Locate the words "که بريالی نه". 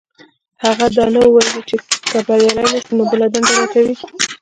2.09-2.79